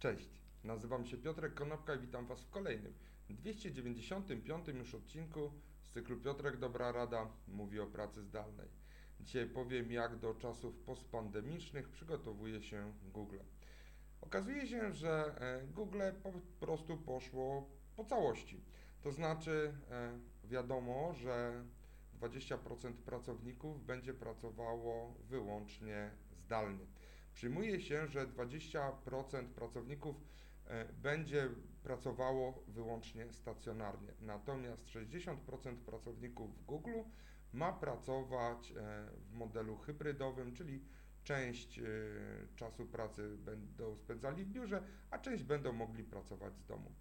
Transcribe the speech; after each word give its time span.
Cześć, 0.00 0.42
nazywam 0.64 1.06
się 1.06 1.16
Piotrek 1.16 1.54
Konopka 1.54 1.94
i 1.94 1.98
witam 1.98 2.26
Was 2.26 2.42
w 2.42 2.50
kolejnym 2.50 2.94
295 3.30 4.68
już 4.68 4.94
odcinku 4.94 5.52
z 5.82 5.90
cyklu 5.90 6.16
Piotrek 6.16 6.56
Dobra 6.56 6.92
Rada 6.92 7.28
mówi 7.48 7.80
o 7.80 7.86
pracy 7.86 8.22
zdalnej. 8.22 8.68
Dzisiaj 9.20 9.46
powiem 9.46 9.92
jak 9.92 10.18
do 10.18 10.34
czasów 10.34 10.78
postpandemicznych 10.78 11.88
przygotowuje 11.88 12.62
się 12.62 12.92
Google. 13.12 13.38
Okazuje 14.20 14.66
się, 14.66 14.92
że 14.92 15.34
e, 15.40 15.66
Google 15.66 16.02
po 16.22 16.32
prostu 16.66 16.96
poszło 16.96 17.70
po 17.96 18.04
całości. 18.04 18.64
To 19.02 19.12
znaczy 19.12 19.74
e, 19.90 20.18
wiadomo, 20.44 21.14
że 21.14 21.64
20% 22.20 22.92
pracowników 22.92 23.86
będzie 23.86 24.14
pracowało 24.14 25.14
wyłącznie 25.28 26.10
zdalnie. 26.30 26.86
Przyjmuje 27.34 27.80
się, 27.80 28.08
że 28.08 28.26
20% 28.26 29.44
pracowników 29.54 30.16
e, 30.66 30.84
będzie 30.92 31.48
pracowało 31.82 32.64
wyłącznie 32.68 33.32
stacjonarnie, 33.32 34.12
natomiast 34.20 34.86
60% 34.86 35.36
pracowników 35.76 36.58
w 36.58 36.64
Google 36.64 37.00
ma 37.52 37.72
pracować 37.72 38.70
e, 38.70 38.74
w 39.30 39.32
modelu 39.32 39.76
hybrydowym, 39.76 40.54
czyli 40.54 40.84
część 41.24 41.78
e, 41.78 41.82
czasu 42.56 42.86
pracy 42.86 43.36
będą 43.38 43.96
spędzali 43.96 44.44
w 44.44 44.48
biurze, 44.48 44.82
a 45.10 45.18
część 45.18 45.44
będą 45.44 45.72
mogli 45.72 46.04
pracować 46.04 46.58
z 46.58 46.66
domu. 46.66 46.92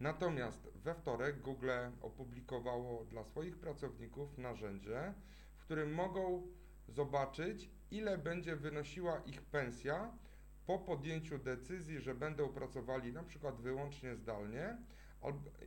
Natomiast 0.00 0.68
we 0.74 0.94
wtorek 0.94 1.40
Google 1.40 1.70
opublikowało 2.00 3.04
dla 3.04 3.24
swoich 3.24 3.58
pracowników 3.58 4.38
narzędzie, 4.38 5.14
w 5.56 5.64
którym 5.64 5.94
mogą 5.94 6.42
zobaczyć, 6.88 7.70
ile 7.90 8.18
będzie 8.18 8.56
wynosiła 8.56 9.18
ich 9.18 9.42
pensja 9.42 10.18
po 10.66 10.78
podjęciu 10.78 11.38
decyzji, 11.38 12.00
że 12.00 12.14
będą 12.14 12.48
pracowali 12.48 13.12
na 13.12 13.22
przykład 13.22 13.60
wyłącznie 13.60 14.16
zdalnie 14.16 14.76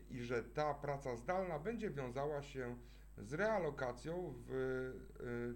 i 0.10 0.22
że 0.22 0.44
ta 0.44 0.74
praca 0.74 1.16
zdalna 1.16 1.60
będzie 1.60 1.90
wiązała 1.90 2.44
się 2.44 2.76
z 3.18 3.34
realokacją 3.34 4.34
w, 4.48 4.52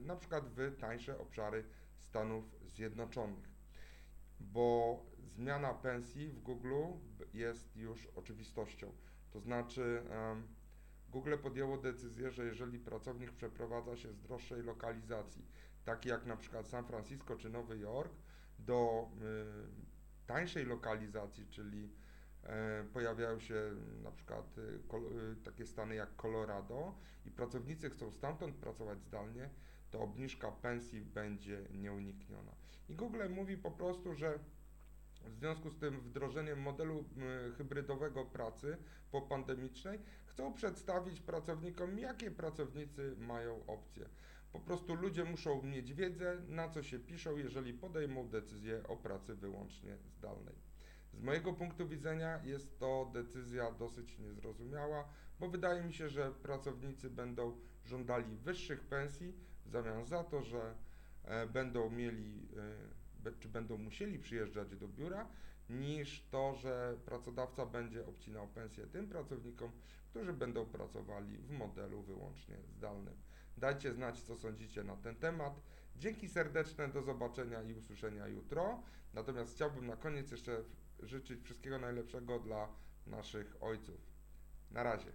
y, 0.01 0.05
na 0.05 0.15
przykład 0.15 0.49
w 0.49 0.77
tańsze 0.79 1.19
obszary 1.19 1.63
Stanów 1.97 2.55
Zjednoczonych. 2.65 3.51
Bo 4.39 4.99
zmiana 5.23 5.73
pensji 5.73 6.27
w 6.27 6.41
Google 6.41 6.83
jest 7.33 7.75
już 7.75 8.07
oczywistością. 8.07 8.91
To 9.31 9.39
znaczy, 9.39 10.03
Google 11.11 11.37
podjęło 11.37 11.77
decyzję, 11.77 12.31
że 12.31 12.45
jeżeli 12.45 12.79
pracownik 12.79 13.31
przeprowadza 13.31 13.97
się 13.97 14.13
z 14.13 14.19
droższej 14.19 14.63
lokalizacji, 14.63 15.45
takie 15.85 16.09
jak 16.09 16.25
na 16.25 16.37
przykład 16.37 16.67
San 16.67 16.85
Francisco 16.85 17.35
czy 17.35 17.49
Nowy 17.49 17.77
Jork, 17.77 18.13
do 18.59 19.09
y, 19.11 20.27
tańszej 20.27 20.65
lokalizacji, 20.65 21.47
czyli 21.47 21.83
y, 21.83 22.47
pojawiają 22.93 23.39
się 23.39 23.55
na 24.03 24.11
przykład 24.11 24.57
y, 24.57 25.35
takie 25.43 25.65
stany 25.65 25.95
jak 25.95 26.15
Colorado 26.15 26.95
i 27.25 27.31
pracownicy 27.31 27.89
chcą 27.89 28.11
stamtąd 28.11 28.55
pracować 28.55 29.01
zdalnie, 29.01 29.49
to 29.89 29.99
obniżka 29.99 30.51
pensji 30.51 31.01
będzie 31.01 31.67
nieunikniona. 31.71 32.51
I 32.89 32.95
Google 32.95 33.29
mówi 33.29 33.57
po 33.57 33.71
prostu, 33.71 34.13
że 34.15 34.39
w 35.25 35.35
związku 35.35 35.69
z 35.69 35.77
tym 35.77 36.01
wdrożeniem 36.01 36.61
modelu 36.61 37.05
hybrydowego 37.57 38.25
pracy 38.25 38.77
po 39.11 39.21
pandemicznej 39.21 39.99
chcą 40.25 40.53
przedstawić 40.53 41.21
pracownikom, 41.21 41.99
jakie 41.99 42.31
pracownicy 42.31 43.15
mają 43.17 43.65
opcje. 43.65 44.09
Po 44.51 44.59
prostu 44.59 44.95
ludzie 44.95 45.23
muszą 45.23 45.61
mieć 45.61 45.93
wiedzę, 45.93 46.37
na 46.47 46.69
co 46.69 46.83
się 46.83 46.99
piszą, 46.99 47.37
jeżeli 47.37 47.73
podejmą 47.73 48.29
decyzję 48.29 48.83
o 48.87 48.97
pracy 48.97 49.35
wyłącznie 49.35 49.97
zdalnej. 50.17 50.55
Z 51.13 51.21
mojego 51.21 51.53
punktu 51.53 51.87
widzenia 51.87 52.41
jest 52.43 52.79
to 52.79 53.11
decyzja 53.13 53.71
dosyć 53.71 54.19
niezrozumiała, 54.19 55.07
bo 55.39 55.49
wydaje 55.49 55.83
mi 55.83 55.93
się, 55.93 56.09
że 56.09 56.31
pracownicy 56.31 57.09
będą 57.09 57.57
żądali 57.85 58.37
wyższych 58.37 58.83
pensji 58.83 59.33
w 59.65 59.69
zamian 59.69 60.05
za 60.05 60.23
to, 60.23 60.43
że 60.43 60.75
e, 61.23 61.47
będą 61.47 61.89
mieli 61.89 62.47
e, 62.57 63.00
czy 63.39 63.49
będą 63.49 63.77
musieli 63.77 64.19
przyjeżdżać 64.19 64.75
do 64.75 64.87
biura, 64.87 65.27
niż 65.69 66.23
to, 66.31 66.55
że 66.55 66.97
pracodawca 67.05 67.65
będzie 67.65 68.05
obcinał 68.05 68.47
pensję 68.47 68.87
tym 68.87 69.07
pracownikom, 69.07 69.71
którzy 70.09 70.33
będą 70.33 70.65
pracowali 70.65 71.37
w 71.37 71.51
modelu 71.51 72.03
wyłącznie 72.03 72.57
zdalnym. 72.77 73.13
Dajcie 73.57 73.93
znać, 73.93 74.21
co 74.21 74.35
sądzicie 74.35 74.83
na 74.83 74.95
ten 74.95 75.15
temat. 75.15 75.61
Dzięki 75.95 76.29
serdeczne, 76.29 76.87
do 76.87 77.01
zobaczenia 77.01 77.63
i 77.63 77.73
usłyszenia 77.73 78.27
jutro. 78.27 78.83
Natomiast 79.13 79.55
chciałbym 79.55 79.87
na 79.87 79.97
koniec 79.97 80.31
jeszcze 80.31 80.63
życzyć 80.99 81.41
wszystkiego 81.41 81.79
najlepszego 81.79 82.39
dla 82.39 82.67
naszych 83.07 83.63
ojców. 83.63 84.01
Na 84.71 84.83
razie. 84.83 85.11